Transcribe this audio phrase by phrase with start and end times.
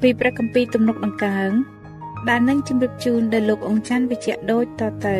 [0.00, 1.50] ពីព្រះគម្ពីរទំនុកដង្កើង
[2.28, 5.16] ដែលនឹងជម្រាបជូនដល់លោកអង្ចាន់វិជ្ជៈដូចតទៅ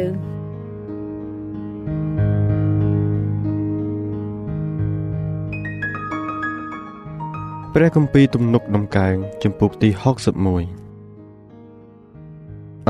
[7.75, 10.01] ព្រះគម្ពីរទំនុកដំកើងចំពុកទី61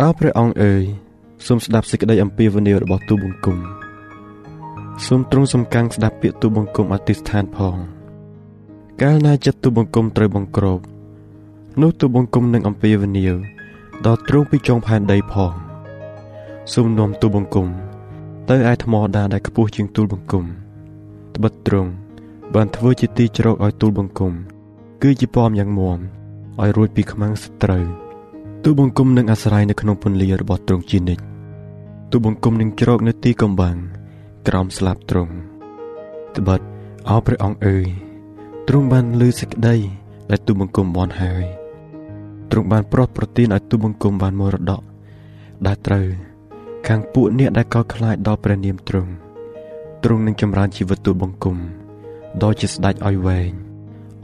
[0.00, 0.84] អើព្រះអង្គអើយ
[1.46, 3.58] សូមស្ដាប់សេចក្តីអំពាវនាវរបស់ទូបង្គំ
[5.06, 7.76] សូមទ្រង់សំកាំងស្ដាប់ពាក្យទូបង្គំអធិស្ឋានផង
[9.02, 10.80] កាលណាចិត្តទូបង្គំត្រូវបង្ក្រោប
[11.80, 13.34] នោះទូបង្គំនឹងអំពាវនាវ
[14.06, 15.52] ដល់ទ្រង់ពីចុងផែនដីផង
[16.72, 17.68] សូមនាំទូបង្គំ
[18.50, 20.44] ទៅឯថ្មដាដែលខ្ពស់ជាងទូលបង្គំ
[21.34, 21.90] ត្បិតទ្រង់
[22.54, 24.32] បានធ្វើជាទីជ្រកឲ្យទូលបង្គំ
[25.02, 25.98] គឺជាពំយ៉ាងមាំ
[26.60, 27.84] ឲ្យរួចពីខ្មាំងសត្រូវ
[28.64, 31.24] ទូបង្គំនឹងអាស្រ័យនៅក្នុងពន្លារបស់ទ្រង់ជានិច្ច
[32.10, 33.76] ទូបង្គំនឹងជ្រកនៅទីកំបាំង
[34.48, 35.34] ក្រោមស្លាបទ្រង់
[36.36, 36.60] ត្បិត
[37.10, 37.86] អោព្រះអង្គអើយ
[38.68, 39.76] ទ្រង់បានលើសេចក្តី
[40.30, 41.63] ដែលទូបង្គំបនហើយ
[42.50, 44.82] ទ្រង់បានប្រោះប្រទានឲ្យទូបង្គំបានមរតក
[45.66, 46.06] ដែលត្រូវ
[46.86, 49.12] ខាងពួកអ្នកដែលកោតខ្លាចដល់ព្រះនាមទ្រង់
[50.04, 51.56] ទ្រង់នឹងចម្រើនជីវិតទូលបង្គំ
[52.42, 53.50] ដល់ជាស្ដេចឲ្យវែង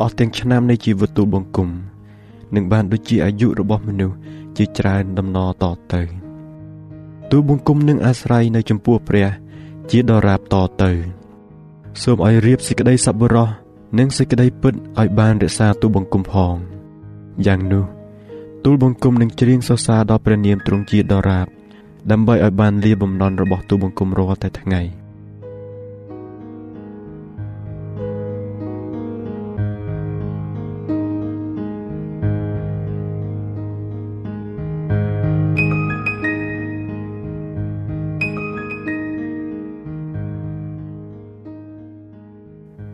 [0.01, 1.69] អស់ទាំងឆ្នាំនៃជីវិតទូលបង្គំ
[2.55, 4.17] នឹងបានដូចជាអាយុរបស់មនុស្ស
[4.57, 6.03] ជាច្រើនដំណតទៅ
[7.31, 9.29] ទូលបង្គំនឹងអាស្រ័យនៅចំពោះព្រះ
[9.91, 10.93] ជាដរាបតទៅ
[12.03, 13.49] សូមឲ្យរៀបសេចក្តីសប្បុរស
[13.99, 16.55] និងសេចក្តីពិតឲ្យបានរក្សាទូលបង្គំផង
[17.47, 18.00] យ៉ាងនោះ
[18.65, 21.47] ទូលបង្គំនឹងច្រៀងសរសើរដល់ព្រះនាមទ្រង់ជាដរាប
[22.11, 24.83] ដើម្បីឲ្យបានលាបំណន់របស់ទូលបង្គំរាល់តែថ្ងៃ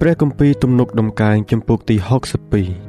[0.01, 2.86] ព្រះគម្ពីរទំនុកដំកើងចំពុកទី62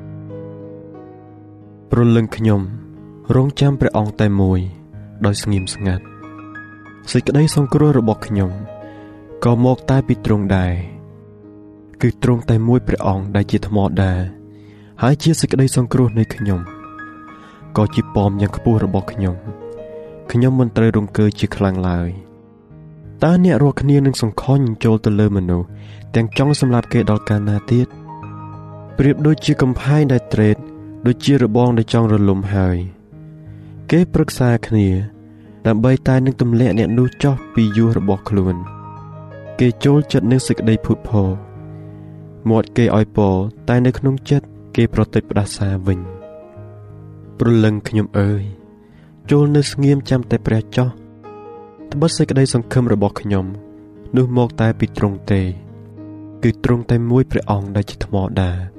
[1.92, 2.62] ព្រលឹងខ្ញុំ
[3.36, 4.59] រងចាំព្រះអង្គតែមួយ
[5.25, 6.03] ដោយស្ងៀមស្ងាត់
[7.12, 8.52] សេចក្តីសង្គ្រោះរបស់ខ្ញុំ
[9.46, 10.74] ក៏មកតែពីទ្រង់ដែរ
[12.02, 14.20] គឺទ្រង់តែមួយព្រះអង្គដែលជាថ្មដែរ
[15.02, 16.59] ហើយជាសេចក្តីសង្គ្រោះនៃខ្ញុំ
[17.78, 19.36] ក៏ជាពំយ៉ាងខ្ពស់របស់ខ្ញុំ
[20.31, 22.09] ខ្ញុំមិនត្រូវរង្គើជាខ្លាំងឡើយ
[23.24, 25.68] តើអ្នករាល់គ្នានឹងសង្ខុញចូលទៅលើមនុស្ស
[26.16, 27.88] ទាំងចង់សម្លាប់គេដល់កាលណាទៀត
[28.98, 30.58] ប្រៀបដូចជាកំផែងដែលត្រេត
[31.07, 32.78] ដូចជារបងដែលចង់រលំហើយ
[33.91, 34.88] គេប្រឹក្សាគ្នា
[35.68, 38.56] ដើម្បីតែនឹងទម្លាក់អ្នកនោះចោះពីយោះរបស់ខ្លួន
[39.59, 41.29] គេចូលចិត្តនឹងសេចក្តីភូតភរ
[42.50, 43.35] មាត់គេឲ្យពរ
[43.69, 44.45] តែនៅក្នុងចិត្ត
[44.75, 46.00] គេប្រតិចផ្ដាសាវិញ
[47.39, 48.44] ព្រលឹងខ្ញុំអើយ
[49.31, 50.89] ចូលនៅស្ងៀមចាំតែព្រះចោះ
[51.92, 53.45] ត្បិតសេចក្តីសង្ឃឹមរបស់ខ្ញុំ
[54.18, 55.42] នោះមកតែពីទ្រង់ទេ
[56.44, 58.76] គឺទ្រង់តែមួយព្រះអង្គដែលជាថ្មដែរ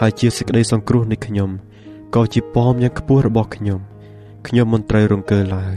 [0.00, 1.50] ហើយជាសេចក្តីសង្គ្រោះនៃខ្ញុំ
[2.14, 3.80] ក៏ជាពំយ៉ាងខ្ពស់របស់ខ្ញុំ
[4.46, 5.76] ខ្ញុំមិនត្រូវរង្គើឡើយ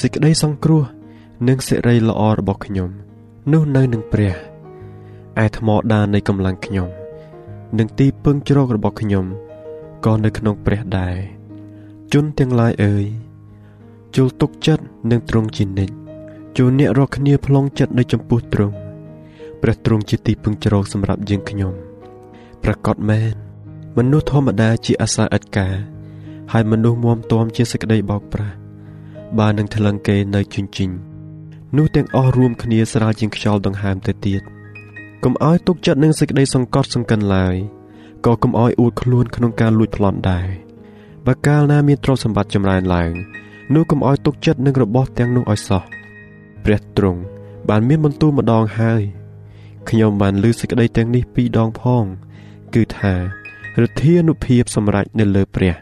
[0.00, 0.82] សេចក្តីសង្គ្រោះ
[1.48, 2.90] និងសិរីល្អរបស់ខ្ញុំ
[3.52, 4.34] នោះនៅនឹងព្រះ
[5.44, 6.88] ឯថ្មដាននៃកម្លាំងខ្ញុំ
[7.78, 9.24] និងទីពឹងជ្រករបស់ខ្ញុំ
[10.04, 11.16] ក៏នៅក្នុងព្រះដែរ
[12.12, 13.04] ជនទាំងឡាយអើយ
[14.16, 15.94] ជុលទុកចិត្តនឹងទ្រង់ជានិច្ច
[16.56, 18.74] ជួនអ្នករកគ្នាប្លង់ចិត្តនៅចំពោះទ្រង់
[19.62, 21.87] ព្រះទ្រង់ជាទីពឹងជ្រកសម្រាប់យើងខ្ញុំ
[22.64, 23.34] ប្រកបមែន
[23.96, 25.76] មនុស្សធម្មតាជាអាសាឥតការ
[26.52, 28.56] ហើយមនុស្សមុំទាំជាសេចក្តីបោកប្រាស់
[29.38, 30.90] បាននឹងថ្លឹងគេនៅជញ្ជីង
[31.76, 34.42] នោះទាំងអស់រួមគ្នាស្រាលជាងខ្យល់ដង្ហើមទៅទៀត
[35.24, 37.56] កុំឲ្យទុកចិត្តនឹងសេចក្តីសង្កត់សង្កិនឡើយ
[38.26, 40.48] ក៏កុំឲ្យអួតខ្លួនក្នុងការលួចប្លន់ដែរ
[41.26, 43.12] បើកាលណាមានទ្រព្យសម្បត្តិចម្រើនឡើង
[43.74, 45.82] នោះកុំឲ្យទុកចិត្តនឹងរបស់ទាំងនោះឲ្យសោះ
[46.64, 47.20] ព្រះទ្រង់
[47.68, 49.02] បានមានបន្ទូលម្ដងហើយ
[49.88, 52.04] ខ្ញុំបានលើសេចក្តីទាំងនេះពីរដងផង
[52.74, 53.14] គឺថា
[53.82, 55.74] រទ្ធានុភាពសម្រេចនៅលើព្រះ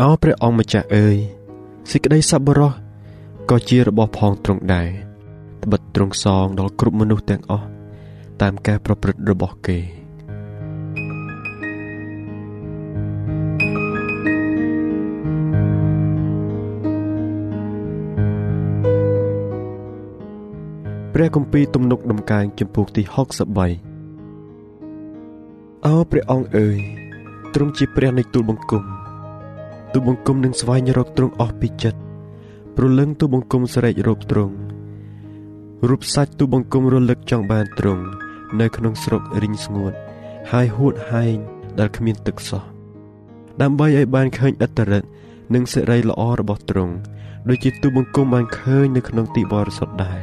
[0.00, 1.16] អោព្រះអង្គម្ចាស់អើយ
[1.90, 2.72] សេចក្តីសប្បុរស
[3.50, 4.88] ក៏ជារបស់ផងទ្រង់ដែរ
[5.62, 7.66] ត្បិតទ្រង់សងដល់គ្រប់មនុស្សទាំងអស់
[8.42, 9.78] តាមការប្រព្រឹត្តរបស់គេ
[21.14, 23.93] ព្រះគម្ពីរទំនុកដំកើងចំពោះទី63
[25.88, 26.78] អោព្រះអង្គអើយ
[27.54, 28.84] ទ្រង់ជាព្រះនៃទូលបង្គំ
[29.92, 32.00] ទូលបង្គំនឹងស្វែងរកទ្រង់អស់ពីចិត្ត
[32.76, 34.54] ព្រលឹងទូលបង្គំស្រែករកទ្រង់
[35.88, 38.04] រូបសាច់ទូលបង្គំរលឹកចង់បានទ្រង់
[38.60, 39.92] នៅក្នុងស្រុករីងស្ងួត
[40.52, 41.36] ហើយហួតហែង
[41.78, 42.62] ដែលគ្មានទឹកសោះ
[43.62, 45.08] ដើម្បីឲ្យបានឃើញអត្តរិទ្ធ
[45.54, 46.94] និងសេរីល្អរបស់ទ្រង់
[47.48, 50.18] ដូចជាទូលបង្គំបានឃើញនៅក្នុងទីបរិសុទ្ធដែរ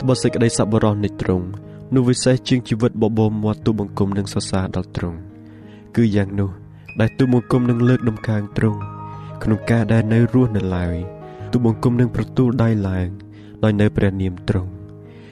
[0.00, 1.48] ត្បិតសេចក្តីសប្បុរសនៃទ្រង់
[1.94, 5.18] នោះវិសេសជាងជីវិតបបោមាត់ទូបង្គំនិងសរសើរដល់ទ្រង់
[5.96, 6.50] គឺយ៉ាងនោះ
[7.00, 8.80] ដែលទូបង្គំនឹងលើកដំកើងទ្រង់
[9.42, 10.96] ក្នុងការដែលនៅរស់នៅឡើយ
[11.52, 13.08] ទូបង្គំនឹងប្រទូលដៃឡើង
[13.64, 14.70] ដោយនៅព្រះនាមទ្រង់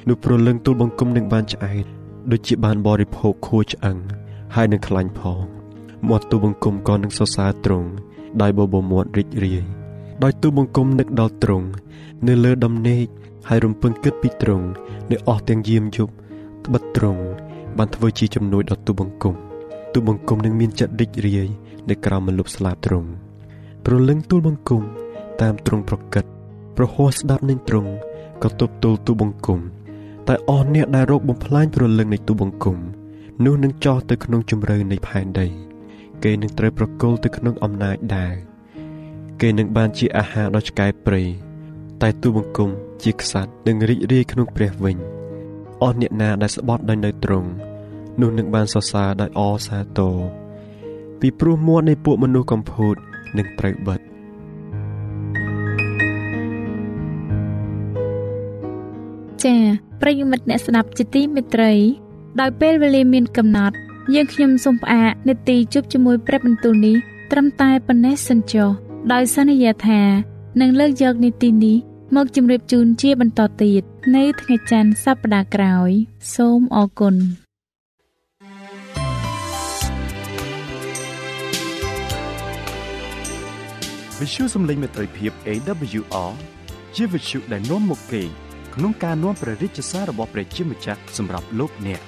[0.08, 1.85] នោះប្រលឹងទូលបង្គំនឹងបានឆ្អែត
[2.31, 3.97] ដូចជាបានបរិភោគខួឆ្អឹង
[4.55, 5.44] ហើយនឹងខ្លាញ់ផង
[6.09, 7.88] មាត់ទូបង្គំក៏នឹងសរសើរទ្រង់
[8.43, 9.64] ដោយបបោមាត់រីករាយ
[10.23, 11.67] ដោយទូបង្គំនឹកដល់ទ្រង់
[12.26, 13.06] នៅលើដំណេក
[13.49, 14.67] ហើយរំពឹងគិតពីទ្រង់
[15.11, 16.14] នៅអស់ទាំងយាមយប់
[16.67, 17.23] ត្បិតទ្រង់
[17.79, 19.35] បានធ្វើជាជំនួយដល់ទូបង្គំ
[19.93, 21.49] ទូបង្គំនឹងមានចិត្តរីករាយ
[21.91, 23.09] នៅក្រោមមលុបស្លាបទ្រង់
[23.85, 24.83] ប្រលឹងទូលបង្គំ
[25.41, 26.25] តាមទ្រង់ប្រកិត
[26.77, 27.91] ប្រហោះស្ដាប់នឹងទ្រង់
[28.43, 29.61] ក៏ទប់ទល់ទូបង្គំ
[30.29, 32.77] តែអស់អ្នកដែលរកបំផ្លាញប្រលឹងនៃទូបង្គំ
[33.45, 35.47] នោះនឹងចោះទៅក្នុងជំរឿនៃផែនដី
[36.25, 38.35] គេនឹងត្រូវប្រគល់ទៅក្នុងអំណាចដែរ
[39.41, 41.23] គេនឹងបានជាអាហារដល់ឆ្កែព្រៃ
[42.03, 42.71] តែទូបង្គំ
[43.05, 45.16] ជាក្សត្រនឹងរីករាយក្នុងព្រះវិញ
[45.82, 47.50] អស់អ្នកណាដែលស្បត់ដោយនៅទ្រង់
[48.20, 50.17] នោះនឹងបានសរសើរដោយអសាទរ
[51.20, 52.96] ពីព្រោះមាត់នៃពួកមនុស្សកំពូត
[53.38, 54.00] នឹងត្រូវបិទ
[59.44, 59.61] ចា៎
[60.00, 61.73] ប្រិយមិត្តអ្នកស្ដាប់ជាទីមេត្រី
[62.40, 63.76] ដោយពេលវេលាមានកំណត់
[64.14, 66.96] យើងខ្ញុំសូមផ្អាកនេតិជប់ជាមួយព្រឹបបន្ទូលនេះ
[67.32, 68.69] ត្រឹមតែប៉ុណ្ណេះសិនចុះ
[69.12, 70.00] ដោយសន្យាថា
[70.61, 71.76] នឹងលើកយកនីតិនេះ
[72.17, 73.82] មកជម្រាបជូនជាបន្តទៀត
[74.14, 75.91] នៅថ្ងៃច័ន្ទសប្តាហ៍ក្រោយ
[76.35, 77.14] សូមអរគុណ
[84.19, 86.32] វិទ្យុសំឡេងមេត្រីភាព AWR
[86.97, 88.23] ជាវិទ្យុដែលនាំមកពី
[88.75, 92.00] ក្នុងការនាំព្រះរាជសាររបស់ព្រះជាម្ចាស់សម្រាប់លោកអ្នក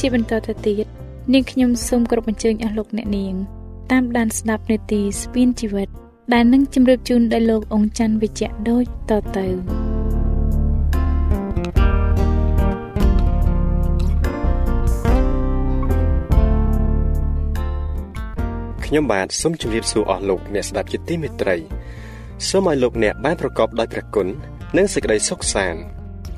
[0.00, 0.86] ជាបន្តទៅទៀត
[1.32, 3.34] នាងខ្ញុំសូមគោរពអញ្ជើញអស់លោកអ្នកនាង
[3.92, 5.88] តាមដានស្ដាប់នេតិស្ពានជីវិត
[6.32, 9.46] ដែលនឹងជម្រាបជូនដល់លោកអង្គច័ន្ទវិជ្ជៈដូចតទៅ
[18.84, 21.56] ខ្ញុំបាទសូមជម្រាបសួរអស់លោកអ្នកស្ដាប់ជាទីមេត្រី
[22.48, 24.26] សូមឲ្យលោកអ្នកបានប្រកបដោយព្រះគុណ
[24.76, 25.80] និងសេចក្តីសុខសាន្ត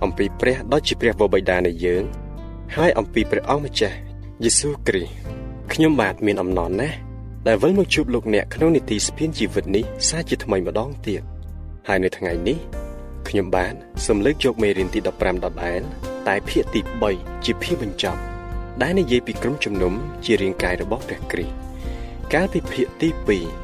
[0.04, 2.04] អំពីព្រះដ៏ជាព្រះវរបិតានៃយើង
[2.76, 3.96] ហើយអំពីព្រះអង្គម្ចាស់
[4.44, 5.12] យេស៊ូវគ្រីស្ទ
[5.72, 6.96] ខ្ញុំបាទមានអំណរណាស់
[7.46, 11.22] ដែលវិលមកជួបលោកអ្នកក្នុងនីតិស្ពានជីវិតនេះសាជាថ្មីម្ដងទៀត
[11.88, 12.58] ហើយនៅថ្ងៃនេះ
[13.28, 13.74] ខ្ញុំបាទ
[14.06, 15.80] សូមលើកយកមេរៀនទី15ដដែល
[16.28, 16.80] តែភាគទី
[17.12, 18.20] 3ជាភាគបញ្ចប់
[18.82, 19.92] ដែលនិយាយពីក្រុមជំនុំ
[20.24, 21.54] ជារាងកាយរបស់ព្រះគ្រីស្ទ
[22.32, 23.08] កាលពីភាគទី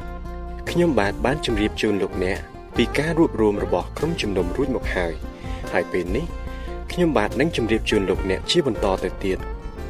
[0.07, 2.39] 2ខ្ញុំបាទបានជម្រាបជូនលោកអ្នក
[2.77, 5.13] ពីការរួបរวมរបស់ក្រុមជំនុំរួចមកហើយ
[5.71, 6.25] ហើយពេលនេះ
[6.91, 9.39] ខ្ញុំបាទនឹងជម្រាបជូនលោកអ្នកជាបន្តទៅទៀត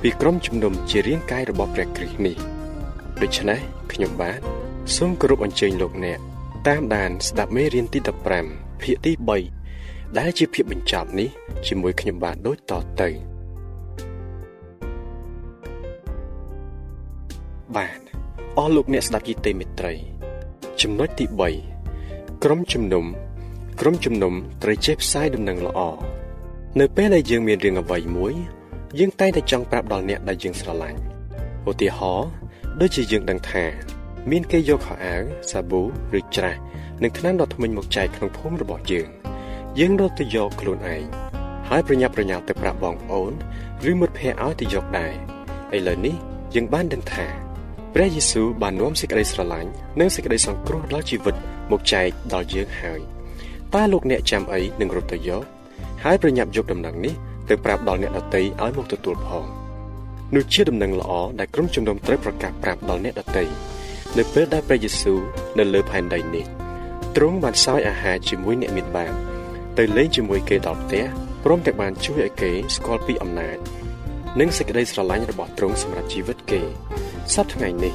[0.01, 2.35] ពីក្រុមជំនុំជារាងកាយរបស់ព្រះគ្រីស្ទនេះ
[3.21, 3.59] ដូច្នេះ
[3.93, 4.39] ខ្ញុំបាទ
[4.95, 6.19] សូមគោរពអញ្ជើញលោកអ្នក
[6.67, 7.99] តាមដានស្ដាប់មេរៀនទី
[8.41, 9.11] 15ភាគទី
[9.65, 11.29] 3ដែលជាភាគបញ្ចប់នេះ
[11.67, 13.09] ជាមួយខ្ញុំបាទដូចតទៅ
[17.75, 17.99] បាទ
[18.57, 19.95] អស់លោកអ្នកស្ដាប់យីទេមិត្តរី
[20.81, 21.25] ចំណុចទី
[21.83, 23.05] 3ក្រុមជំនុំ
[23.81, 25.81] ក្រុមជំនុំត្រូវចេះផ្សាយដំណឹងល្អ
[26.77, 28.33] នៅពេលដែលយើងមានរឿងអ្វីមួយ
[28.99, 30.99] យើងតែងតែចង់ប្រាប់ដល់អ្នកដែលយើងស្រឡាញ់
[31.69, 32.29] ឧទាហរណ៍
[32.81, 33.63] ដូចជាយើងដឹងថា
[34.31, 35.21] មានគេយកខោអាវ
[35.51, 35.81] សាប៊ូ
[36.17, 36.55] ឬច្រាស
[37.03, 39.09] និងថ្នាំដុសធ្មេញមកចែកក្នុងភូមិរបស់យើង
[39.79, 41.03] យើងរត់ទៅយកខ្លួនឯង
[41.69, 43.31] ហើយប្រញាប់ប្រញាល់ទៅប្រាប់បងប្អូន
[43.89, 45.13] ឬមិត្តភ័ក្តិឲ្យទៅយកដែរ
[45.75, 46.15] ឥឡូវនេះ
[46.55, 47.25] យើងបានដឹងថា
[47.93, 51.35] ព្រះយេស៊ូវបាននាំសេចក្តីស្រឡាញ់និងសេចក្តីសង្គ្រោះដល់ជីវិត
[51.71, 52.99] មកចែកដល់យើងហើយ
[53.73, 55.43] តើលោកអ្នកចាំអីនឹងរត់ទៅយក
[56.03, 57.13] ហើយប្រញាប់យកដំណឹងនេះ
[57.49, 59.45] ទៅប្រាប់ដល់អ្នកដទៃឲ្យមកទទួលផង
[60.35, 63.43] នោះជាដំណឹងល្អដែលក្រុមជំនុំត្រូវប្រកាសប្រាប់ដល់អ្នកដទៃ
[64.17, 65.19] នៅពេលដែលព្រះយេស៊ូវ
[65.59, 66.45] នៅលើផែនដីនេះ
[67.15, 69.13] ទ្រង់បានសោយអាហារជាមួយអ្នកមានបាប
[69.77, 71.03] ទៅលេងជាមួយគេដល់ផ្ទះ
[71.43, 73.57] ព្រមទាំងបានជួយឲ្យគេស្គាល់ពីអំណាច
[74.39, 76.61] និងសេចក្តីស្រឡាញ់របស់ទ្រង់សម្រាប់ជីវិតគេ
[77.33, 77.93] សប្តាហ៍ថ្ងៃនេះ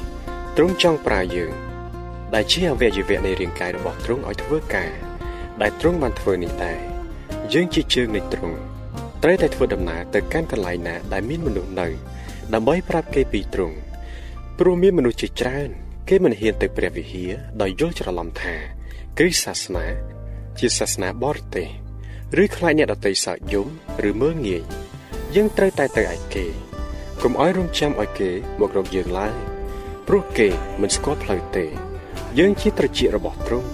[0.57, 1.51] ទ្រង់ចង់ប្រើយើង
[2.35, 4.91] ដែលជាអវយវៈនៃរាងកាយរបស់ទ្រង់ឲ្យធ្វើការ
[5.61, 6.94] ដែលទ្រង់បានធ្វើនេះដែរ
[7.53, 8.57] យើងជាជើងនៃទ្រង់
[9.23, 11.87] ត្រូវតែធ្វើដំណើរទៅកាន់កន្លែងណាដែលមានមនុស្សនៅ
[12.53, 13.77] ដើម្បីប្រាប់គេពីទ្រង់
[14.59, 15.69] ព្រោះមានមនុស្សជាច្រើន
[16.09, 18.55] គេមិនហ៊ានទៅព្រះវិហារដោយយល់ច្រឡំថា
[19.17, 19.85] គ្រិស្តសាសនា
[20.59, 21.69] ជាសាសនាបរទេស
[22.41, 23.67] ឬខ្លាចអ្នកដតីសើចយំ
[24.09, 24.63] ឬមើលងាយ
[25.35, 26.45] យើងត្រូវតែទៅឯគេ
[27.21, 29.33] កុំឲ្យរងចាំឲ្យគេមករកយើងឡើយ
[30.07, 30.47] ព្រោះគេ
[30.81, 31.65] មិនស្គាល់ផ្លូវទេ
[32.39, 33.69] យើងជាត្រចៀករបស់ទ្រង់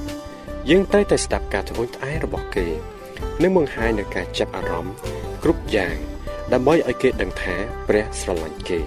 [0.70, 2.68] យើងត្រូវតែស្ដាប់ការត្អូញត្អែរបស់គេ
[3.42, 4.96] និងបង្ហាញនូវការចាប់អារម្មណ៍
[5.44, 5.96] គ្រប់យ៉ាង
[6.54, 7.56] ដើម្បីឲ្យគេដឹងថា
[7.88, 8.80] ព្រះស្រឡាញ់គេ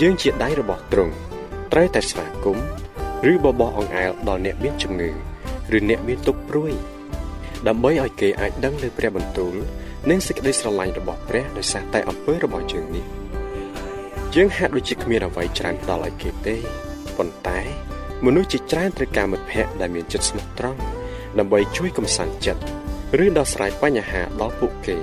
[0.00, 1.14] យើងជាដៃរបស់ទ្រង់
[1.72, 2.66] ត្រូវតែស្វាគមន៍
[3.32, 5.10] ឬបបោះអង្អែលដល់អ្នកមានជំងឺ
[5.76, 6.72] ឬអ្នកមានទុក្ខព្រួយ
[7.68, 9.54] ដើម្បីឲ្យគេអាចដឹងនៅព្រះបន្ទូល
[10.10, 13.04] និងសេចក្តីស្រឡាញ់របស់ព្រះដោយសារតែអំពើរបស់យើងនេះ
[14.34, 16.56] យើងហាក់ដូចជាគ្មានអ្វីច្រើនដល់ឲ្យគេទេ
[17.16, 17.60] ប៉ុន្តែ
[18.26, 20.80] មនុស្សជាច្រើនត្រូវការមិត្តភ័ក្តិដែលមានចិត្តស្មោះត្រង់
[21.38, 22.62] ដើម្បីជួយកំសាន្តចិត្ត
[23.24, 24.96] ឬដោះស្រាយបញ្ហាដល់ពួកគេ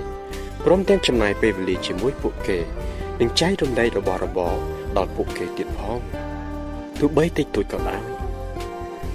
[0.66, 2.60] ព្រមទាំងចំណាយពេលវេលាជាមួយពួកគេ
[3.20, 4.56] និងចែករំលែករបស់របរ
[4.98, 6.00] ដល់ពួកគេទៀតផង
[7.00, 8.04] ទោះបីតិចតួចក៏ដោយ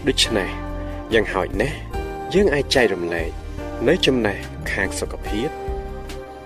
[0.08, 0.48] ដូច្នេះ
[1.14, 1.76] យ៉ាងហោចណាស់
[2.34, 3.30] យើងអាចចែករំលែក
[3.88, 4.38] នៅចំណេះ
[4.72, 5.48] ខាងសុខភាព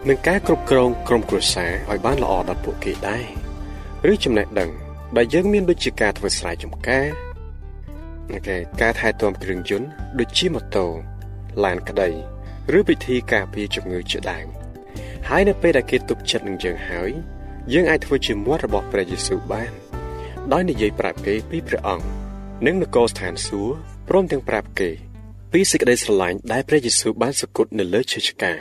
[0.08, 3.26] និងការគ្រប់គ្រងក្រុមគ្រួសារឲ្យបានល្អដល់ពួកគេដែរ
[4.12, 4.70] ឬចំណេះដឹង
[5.16, 7.06] ដែលយើងមានដូចជាការធ្វើស្រែចម្ការ
[8.32, 10.86] អូខេការថែទាំគ្រឿងយន្តដូចជាម៉ូតូ
[11.64, 12.33] ឡានក្តី
[12.78, 14.46] ឬពិធីការពារជំងឺជាដើម
[15.28, 17.10] ហើយនៅពេលដែលគេទុកចិត្តនឹងយើងហើយ
[17.72, 19.72] យើងអាចធ្វើជាមាត់របស់ព្រះយេស៊ូវបាន
[20.52, 22.06] ដោយនិយាយប្រាប់គេពីព្រះអង្គ
[22.66, 23.74] និងនគរស្ថានសួគ៌
[24.08, 24.90] ព្រមទាំងប្រាប់គេ
[25.52, 28.58] ពីសេចក្តីស្រឡាញ់ដែលព្រះយេស៊ូវបានសគត់នៅលើឈើឆ្កាង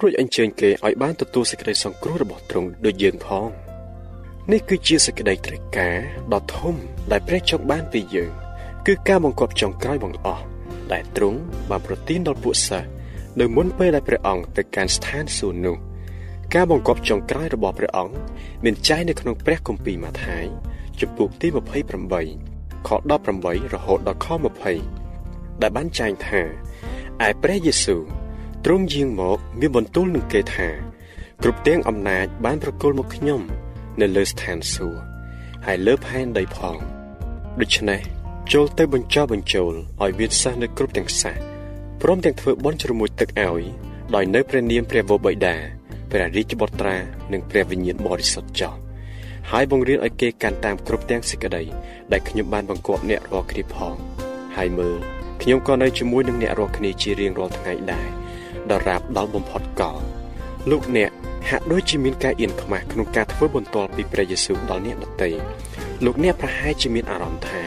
[0.00, 3.48] រួចអញ្ជើញគេឲ្យបានទទួលសេចក្តីសង្គ្រោះរបស់ទ្រង់ដូចយើងផង
[4.52, 5.98] នេះគឺជាសេចក្តីត្រូវការ
[6.32, 6.74] ដ៏ធំ
[7.10, 8.32] ដែលព្រះចង់បានពីយើង
[8.86, 10.44] គឺការបង្គាប់ចុងក្រោយបង្អស់
[10.92, 11.38] ដែលទ្រង់
[11.70, 12.88] បានប្រទានដល់ពួកសិស្ស
[13.38, 15.76] នៅមុនពេលដែលព្រះអង្គទៅកាន់ស្ថានសួគ៌នោះ
[16.54, 18.14] ការបង្គាប់ចុងក្រោយរបស់ព្រះអង្គ
[18.64, 20.44] មានចែងនៅក្នុងព្រះគម្ពីរម៉ាថាយ
[21.00, 21.48] ជំពូកទី
[22.16, 22.90] 28ខ
[23.30, 24.26] 18រហូតដល់ខ
[24.94, 26.40] 20ដែលបានចែងថា
[27.26, 28.02] ឯព្រះយេស៊ូវ
[28.64, 30.68] ទ្រង់យាងមកមានបន្ទូលនឹងគេថា
[31.42, 33.40] គ្រប់ទាំងអំណាចបានប្រគល់មកខ្ញុំ
[34.00, 35.00] នៅលើស្ថានសួគ៌
[35.66, 36.76] ហើយលើផែនដីផង
[37.60, 38.00] ដូច្នេះ
[38.52, 39.72] ចូលទៅបញ្ចុះបញ្ចូល
[40.02, 41.49] ឲ្យមានសិស្សនៅគ្រប់ទាំងសាស
[42.02, 43.62] ព្រមទាំងធ្វើបន់ជ្រមុជទឹកឲ្យ
[44.14, 45.56] ដោយនៅព្រះនាមព្រះវរបិតា
[46.10, 46.96] ព្រះរាជបុត្រា
[47.32, 48.74] និងព្រះវិញ្ញាណបរិសុទ្ធចោះ
[49.50, 51.62] ហើយបង្រៀនឲ្យគេកាន់តាមគ្រប់ទាំងសេចក្តី
[52.12, 53.94] ដែលខ្ញុំបានបង្គាប់អ្នករាល់គ្នាផង
[54.56, 54.98] ហើយមើល
[55.42, 58.08] ខ្ញុំក៏នៅជាមួយនឹងអ្នករាល់គ្នាជារៀងរាល់ថ្ងៃដែរ
[58.70, 60.00] ដរាបដល់បំផុតកល
[60.70, 61.10] លោកអ្នក
[61.48, 65.28] ហាក់ដូចជាមានការអៀនខ្មាស់ក្នុងការធ្វើបន្ទាល់ពីព្រះយេស៊ូវដល់អ្នកដទៃ
[66.04, 67.62] លោកអ្នកប្រហែលជាមានអារម្មណ៍ថា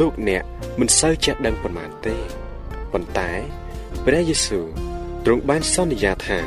[0.00, 0.42] លោកអ្នក
[0.80, 2.16] មិនសូវចេះដឹងប៉ុន្មានទេ
[2.92, 3.30] ប៉ុន្តែ
[4.04, 4.66] ព្រះយេស៊ូវ
[5.24, 6.40] ទ្រង់បានសន្យាថា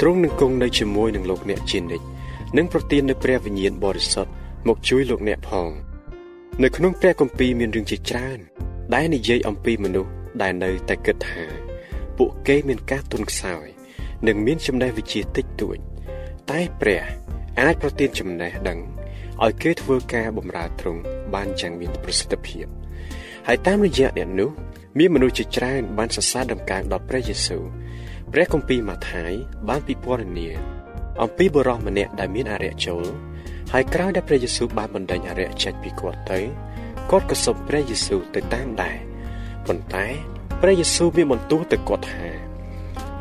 [0.00, 2.06] ទ្រង់នឹងគង់នៅជាមួយនឹងលោកអ្នកជានិច្ច
[2.56, 4.30] និងប្រទាននូវព្រះវិញ្ញាណបរិសុទ្ធ
[4.68, 5.70] មកជួយលោកអ្នកផង
[6.62, 8.38] នៅក្នុងព្រះគម្ពីរមានរឿងជាច្រើន
[8.94, 11.44] ដែលនិយាយអំពីមនុស្សដែលនៅតែគិតថា
[12.18, 13.66] ពួកគេមានការទុនខ្សោយ
[14.26, 15.78] និងមានចំណេះវិជ្ជាតិចតួច
[16.50, 17.04] តែព្រះ
[17.60, 18.78] អាចប្រទានចំណេះដឹង
[19.44, 21.00] ឲ្យគេធ្វើការបម្រើទ្រង់
[21.34, 22.66] បានយ៉ាងមានប្រសិទ្ធភាព
[23.46, 24.50] ហើយតាមរយៈអ្នកនោះ
[24.98, 27.64] មានមនុស្សជាច្រើនបានសរសើរដំណើរដល់ព្រះយេស៊ូវ
[28.32, 29.32] ព្រះគម្ពីរម៉ាថាយ
[29.68, 30.48] បានពិពណ៌នា
[31.22, 33.04] អំពីបុរសម្នាក់ដែលមានអរិយចូល
[33.72, 36.40] ហើយក្រោយដែលព្រះយេស៊ូវបានបណ្ដេញអរិយចេញពីគាត់ទៅ
[37.10, 38.96] គាត់ក៏សុំព្រះយេស៊ូវទៅតាមដែរ
[39.66, 40.06] ប៉ុន្តែ
[40.60, 42.28] ព្រះយេស៊ូវមានបន្ទូលទៅគាត់ថា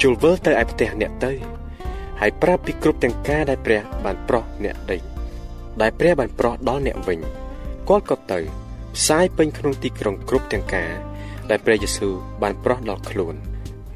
[0.01, 1.31] ជុលវិលទៅឯផ្ទះអ្នកទៅ
[2.19, 5.01] ហើយប្រាប់ពីគ្រប់ទាំងការដែលព្រះបានប្រោះអ្នកដេញ
[5.81, 7.19] ដែលព្រះបានប្រោះដល់អ្នកវិញ
[7.89, 8.39] គាត់ក៏ទៅ
[8.95, 10.93] ផ្សាយពេញក្នុងទីក្រុងគ្រប់ទាំងការ
[11.49, 13.35] ដែលព្រះយេស៊ូវបានប្រោះដល់ខ្លួន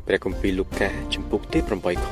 [0.07, 2.07] ព្រះគម្ពីរលូកាជំពូកទី8ខ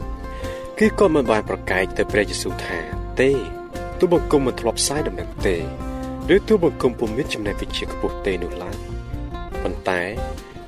[0.00, 2.78] 39គឺគាត់មិនបានប្រកែកទៅព្រះយេស៊ូវថា
[3.20, 3.30] ទេ
[3.98, 5.56] ទូបង្គំមិនធ្លាប់ផ្សាយដំណឹងទេ
[6.34, 8.76] ឬទូបង្គំពុំមានចំណេះវិជ្ជាខ្ពស់ទេនោះឡើយ
[9.62, 10.00] ប៉ុន្តែ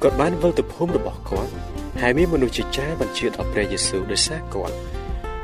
[0.02, 1.52] គាត់បានវិលទៅភូមិរបស់គាត់
[2.00, 4.76] ហើយមានមនុស្សជាច្រើនបានជឿដល់ព្រះយេស៊ូវដោយសារគាត់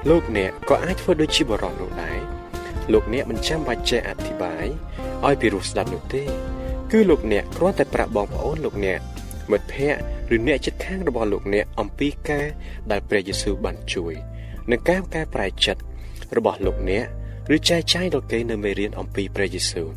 [0.09, 2.18] លោកអ្នកក៏អាចធ្វើដូចជាបរិសុទ្ធនោះដែរ
[2.92, 4.66] លោកអ្នកមិនចាំបាច់ចេះអធិប្បាយ
[5.26, 6.23] ឲ្យពីរោះស្ដាប់នោះទេ
[6.93, 9.00] គឺលោកអ្នកគ្រាន់តែប្រាប់បងប្អូនលោកអ្នក
[9.50, 10.00] មិត្តភ័ក្តិ
[10.35, 12.47] ឬអ្នកជិតខាងរបស់លោកអ្នកអំពីការ
[12.90, 14.14] ដែលព្រះយេស៊ូវបានជួយ
[14.71, 15.83] និងការកែប្រែចិត្ត
[16.37, 17.05] របស់លោកអ្នក
[17.55, 19.88] ឬចែកចាយដល់គេនៅមេរៀនអំពីព្រះយេស៊ូវ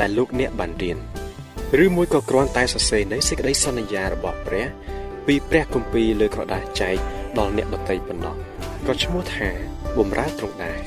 [0.00, 0.98] ដែលលោកអ្នកបានរៀន
[1.84, 4.66] ឬមួយក៏គ្រាន់តែសរសេរនៃសេចក្តីសន្យារបស់ព្រះ
[5.26, 6.96] ពីព្រះគម្ពីរលើក្រដាសចែក
[7.38, 8.36] ដល់អ្នកដទៃប៉ុណ្ណោះ
[8.86, 9.48] ក៏ឈ្មោះថា
[9.98, 10.80] បំរើទ្រង់ដែរ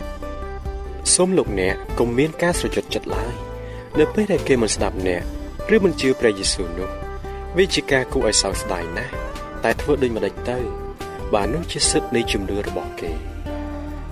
[1.13, 3.33] សូមលោកអ្នកកុំមានការស្រជត់ចិត្តឡើយ
[3.99, 5.23] នៅពេលដែលគេមិនស្ដាប់អ្នក
[5.73, 6.89] ឬមិនជឿព្រះយេស៊ូវនោះ
[7.57, 9.13] វាជាការគួរឲ្យសោកស្ដាយណាស់
[9.63, 10.57] តែធ្វើដូចម្ដេចទៅ
[11.33, 13.11] បើនោះជាសិទ្ធិនៃជំនឿរបស់គេ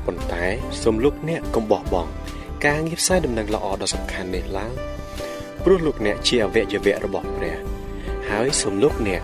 [0.05, 0.45] ប៉ុន្តែ
[0.81, 2.11] សូមលោកអ្នកកុំបោះបង់
[2.65, 4.73] ការងារផ្សាយដំណឹងល្អដ៏សំខាន់នេះឡើង
[5.63, 7.57] ព្រោះលោកអ្នកជាអវយវៈរបស់ព្រះ
[8.29, 9.21] ហើយសូមលោកអ្នក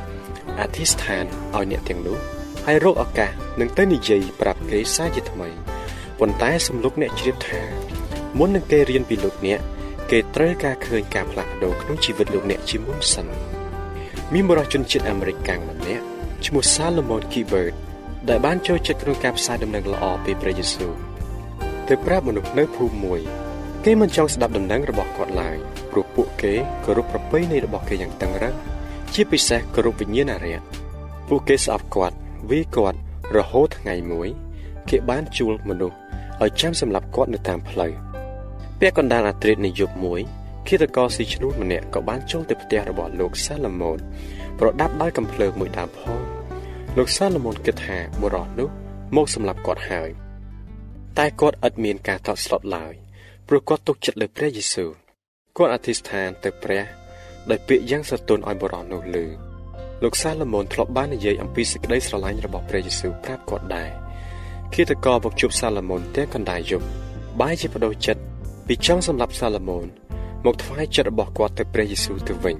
[0.59, 1.23] អធិស្ឋាន
[1.55, 2.17] ឲ្យអ្នកទាំងនោះ
[2.65, 5.49] ហើយរកឱកាសនឹងទៅនិយាយប្រាប់គេសារជាថ្មី
[6.19, 7.61] ប៉ុន្តែសំលោកអ្នកជ្រាបថា
[8.37, 9.59] មុននឹងគេរៀនពីលោកអ្នក
[10.11, 13.27] គេត្រូវការឃើញការផ្លាស់ប្ដូរក្នុងជីវិតលោកអ្នកជាមុនសិន
[14.33, 16.03] មានបរិជនជាតិអាមេរិកកាំងម្នាក់
[16.45, 17.73] ឈ្មោះ Salomon Kibert
[18.29, 20.93] ដែលបានចូលចិត្តក្នុងការផ្សាយដំណឹងល្អពីព្រះយេស៊ូវ
[21.87, 23.21] ទៅប្រាប់មនុស្សនៅភូមិមួយ
[23.85, 25.57] គេមិនចង់ស្ដាប់ដំណឹងរបស់គាត់ឡើយ
[25.91, 26.53] ព្រោះពួកគេ
[26.85, 28.55] គោរពប្រពៃណីរបស់គេយ៉ាងតឹងរ៉ឹង
[29.13, 30.65] ជាពិសេសគោរពវិញ្ញាណអារក្ស
[31.29, 32.15] ពួកគេស្អប់គាត់
[32.49, 32.97] វាគាត់
[33.37, 34.27] រហូតថ្ងៃមួយ
[34.89, 35.97] គេបានជួលមនុស្ស
[36.41, 38.08] ឲ្យចាំសម្រាប់គាត់នៅតាមផ្លូវ
[38.83, 40.21] ពាក់កណ្ដាលអាត្រិតនៃយប់មួយ
[40.67, 43.99] ឃាតករស៊ីឈ្នួលម្នាក់ក៏បានចូលទៅផ្ទះរបស់លោកសាឡូមោន
[44.59, 46.19] ប្រដាប់ដោយកំភ្លើងមួយដើមផង
[46.97, 48.69] លោកសាឡូមោនគិតថាបុរសនោះ
[49.15, 50.09] មកសម្លាប់គាត់ហើយ
[51.17, 52.93] តែគាត់ឥតមានការតបស្លុតឡើយ
[53.47, 54.89] ព្រោះគាត់ទុកចិត្តលើព្រះយេស៊ូវ
[55.57, 56.83] គាត់អធិស្ឋានទៅព្រះ
[57.49, 59.15] ដោយពាក្យយ៉ាងស្រទន់ឲ្យបុរសនោះឮ
[60.03, 63.89] លោកសាឡូមោនធ្លាប់បាននិយាយអំពីសេចក្តីស្រឡាញ់របស់ព្រះយេស៊ូវប្រាប់គាត់ដែរ
[64.73, 66.85] គិតកោមកជួបសាឡូមោនទាំងកណ្ដាលយប់
[67.41, 68.21] បាយជាបដូរចិត្ត
[68.71, 69.87] ពីចង់សម្លាប់សាឡូមោន
[70.45, 72.57] មកថ្វាយចិត្តរបស់គាត់ទៅព្រះយេស៊ូវទៅវិញ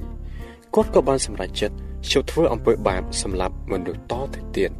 [0.76, 1.76] គាត់ក៏បានសម្រេចចិត្ត
[2.12, 4.72] ចូលធ្វើអំពើបាបសម្រាប់មនុស្សតទៅទៀត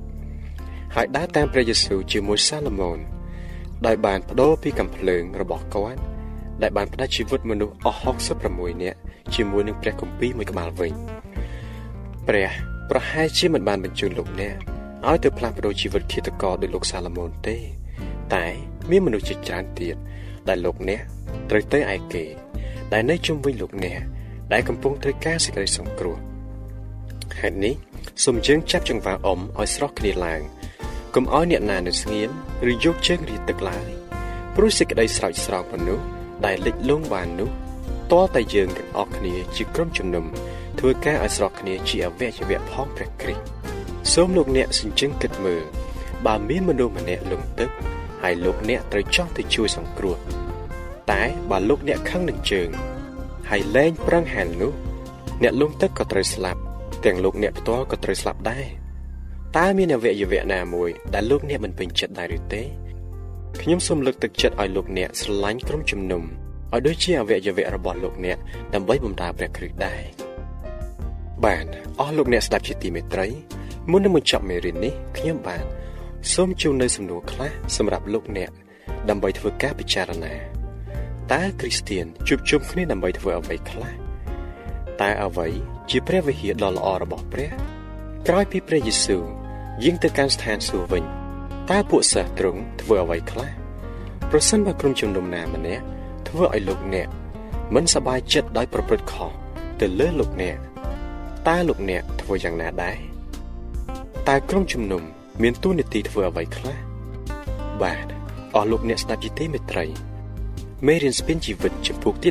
[0.96, 3.00] ហើយដើរតាមព្រះយេស៊ូវជាមួយសាឡូមោន
[3.86, 6.02] ដោយបានបដូរពីកំភ្លើងរបស់គាត់
[6.62, 8.00] ដែលបានផ្ដាច់ជីវិតមនុស្សអស់
[8.46, 8.98] 66នាក់
[9.36, 10.94] ជាមួយនឹងព្រះគម្ពីរមួយក្បាលវិញ
[12.28, 12.50] ព្រះ
[12.90, 14.56] ប្រហែលជាមិនបានបញ្ជូនលោកអ្នក
[15.08, 17.58] ឲ្យទៅផ្លាស់ប្ដូរជីវិតឃាតករដោយលោកសាឡូមោនទេ
[18.34, 18.46] តែ
[18.90, 19.98] មានមនុស្សជាច្រើនទៀត
[20.50, 21.02] ដែលលោកអ្នក
[21.50, 22.26] ត្រូវទៅឯគេ
[22.94, 24.00] ដែលនៅជុំវិញលោកអ្នក
[24.54, 26.18] ដែលកំពុងត្រូវការសេចក្តីសង្គ្រោះ
[27.40, 27.74] ហេតុនេះ
[28.24, 30.42] សូមយើងចាប់ចង្វាអុំឲ្យស្រស់គ្នាឡើង
[31.16, 32.30] កុំឲ្យអ្នកណានៅស្ងៀម
[32.72, 33.90] ឬយកជើងរៀតទឹកឡើយ
[34.56, 36.06] ព្រោះសេចក្តីស្រោចស្រង់មនុស្ស
[36.46, 37.50] ដែលលិចលង់បាននោះ
[38.12, 40.26] តលតែយើងទាំងអស់គ្នាជាក្រុមជំនុំ
[40.80, 43.44] ធ្វើការឲ្យស្រស់គ្នាជាអវយវៈផងព្រះគ្រីស្ទ
[44.14, 45.64] សូមលោកអ្នកសញ្ជឹងគិតមើល
[46.26, 47.70] បើមានមនុស្សម្នាក់លងទឹក
[48.22, 50.16] ហើយលោកអ្នកត្រូវចង់ទៅជួយសង្គ្រោះ
[51.12, 52.70] តែបើលោកអ្នកខឹងនឹងជើង
[53.50, 54.74] ហើយលែងប្រឹងហែលនោះ
[55.44, 56.62] អ្នកលងទឹកក៏ត្រូវស្លាប់
[57.06, 58.66] ទាំងលោកអ្នកផ្ទាល់ក៏ត្រូវស្លាប់ដែរ
[59.58, 62.64] តើមានអវយវៈណាមួយដែលលោកអ្នកមិនពេញចិត្តដែរឬទេ
[63.62, 68.38] ខ្ញុំសូមលើកទឹកចិត្តឲ្យលោកអ្នកស្រឡាញ់ក្រុមជំនុំឲ្យដូចជាអវយវៈរបស់លោកអ្នក
[68.74, 70.02] ដើម្បីបម្រើព្រះគ្រីស្ទដែរ
[71.46, 71.66] បាទ
[72.00, 73.28] អស់លោកអ្នកស្ដាប់ជាទីមេត្រី
[73.92, 75.66] មុននឹងបញ្ចប់មេរៀននេះខ្ញុំបាទ
[76.34, 78.52] សូមជូននៅសំណួរខ្លះសម្រាប់លោកអ្នក
[79.10, 80.59] ដើម្បីធ្វើការពិចារណា
[81.34, 83.94] តើគ្រីស្ទៀនជួបជុំគ្នាដើម្បីធ្វើអ្វីខ្លះ
[85.02, 85.48] តើអ្វី
[85.90, 87.52] ជាព្រះវិហារដ៏ល្អរបស់ព្រះ
[88.28, 89.24] ក្រោយពីព្រះយេស៊ូវ
[89.84, 91.04] យាងទៅកាន់ស្ថានសួគ៌វិញ
[91.70, 93.50] តើពួកសិស្សទ្រង់ធ្វើអ្វីខ្លះ
[94.32, 95.84] ប្រសិនបើក្រុមជំនុំណាម្នាក់
[96.28, 97.08] ធ្វើឲ្យលោកអ្នក
[97.76, 99.32] មិនសប្បាយចិត្តដោយប្រព្រឹត្តខុស
[99.80, 100.58] ទៅលើលោកអ្នក
[101.48, 102.98] តើលោកអ្នកធ្វើយ៉ាងណាដែរ
[104.30, 105.04] តើក្រុមជំនុំ
[105.42, 106.78] មានទួនាទីធ្វើអ្វីខ្លះ
[107.82, 108.08] បាទ
[108.56, 109.86] អស់លោកអ្នកស្ដាប់ជីទេមេត្រី
[110.88, 112.30] មេរៀនស្ពានជីវិតចំពោះទី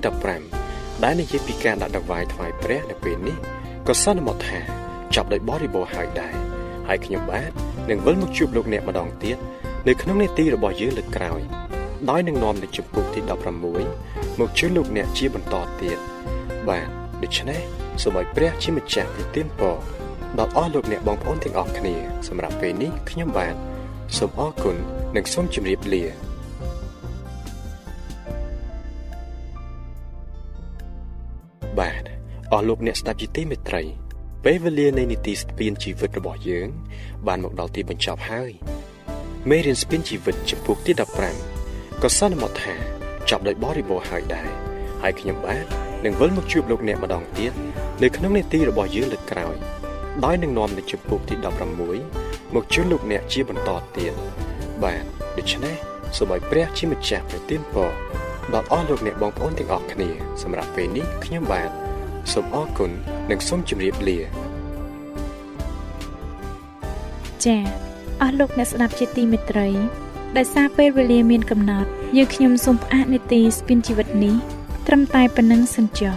[0.50, 3.36] 15ដែលនិយាយពីការដាក់ដង្វាយថ្វាយព្រះនៅពេលនេះ
[3.86, 4.58] ក៏សន្មតថា
[5.14, 6.34] ចប់ដោយបរិបូរហើយដែរ
[6.88, 7.50] ហើយខ្ញុំបាទ
[7.90, 9.36] នឹងវិលមកជួបលោកអ្នកម្ដងទៀត
[9.88, 11.40] នៅក្នុងនេតិរបស់យើងលើកក្រោយ
[12.10, 13.20] ដោយនឹងនាំនៅចំពោះទី
[13.80, 15.98] 16មកជួយលោកអ្នកជាបន្តទៀត
[16.68, 16.88] បាទ
[17.22, 17.60] ដូច្នេះ
[18.02, 19.76] សូមឲ្យព្រះជាម្ចាស់ប្រទានពរ
[20.38, 21.94] ដល់អស់លោកអ្នកបងប្អូនទាំងអស់គ្នា
[22.28, 23.54] សម្រាប់ពេលនេះខ្ញុំបាទ
[24.18, 24.76] សូមអរគុណ
[25.16, 26.27] និងសូមជម្រាបលា
[32.52, 33.82] អស់លោកអ្នកស្ដាប់ជាទីមេត្រី
[34.44, 36.68] ពេលវេលានៃនីតិស្ពានជីវិតរបស់យើង
[37.26, 38.50] បានមកដល់ទីបញ្ចប់ហើយ
[39.50, 40.92] មេរៀនស្ពានជីវិតចំពោះទី
[41.48, 42.74] 15ក៏សន្មតថា
[43.30, 44.48] ចប់ដោយបរិបូរណ៍ហើយដែរ
[45.02, 45.66] ហើយខ្ញុំបាទ
[46.04, 47.52] នឹងវិលមកជួបលោកអ្នកម្ដងទៀត
[48.02, 49.56] នៅក្នុងនេតិរបស់យើងលើកក្រោយ
[50.24, 51.34] ដោយនឹងនាំនៅចំពោះទី
[51.94, 54.12] 16មកជួបលោកអ្នកជាបន្តទៀត
[54.82, 55.04] បាទ
[55.38, 55.74] ដូច្នេះ
[56.16, 57.90] សូមឲ្យព្រះជាម្ចាស់ប្រទានពរ
[58.54, 60.08] ដល់អស់លោកអ្នកបងប្អូនទាំងអស់គ្នា
[60.42, 61.70] សម្រាប់ពេលនេះខ្ញុំបាទ
[62.32, 62.90] សូមអរគុណ
[63.30, 64.18] និងសូមជម្រាបលា
[67.44, 67.62] ចា៎
[68.22, 69.68] អស់លោកអ្នកស្ដាប់ជាទីមេត្រី
[70.36, 74.34] ដោយសារពេលវេលាមានកំណត់យើងខ្ញុំសូមផ្អាកនីតិស្ពីនជីវិតនេះ
[74.86, 76.14] ត្រឹមតែប៉ុណ្្នឹងសិនចុះ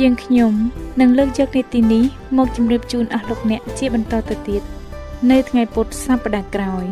[0.00, 0.52] យើងខ្ញុំ
[1.00, 2.04] នឹងលើកយកនីតិនេះ
[2.36, 4.62] មកជម្រាបជូនអស់លោកអ្នកជាបន្តទៅទៀត
[5.30, 6.84] នៅថ្ងៃពុធសប្តាហ៍ក្រោយ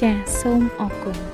[0.00, 1.33] ចាសសូមអរគុណ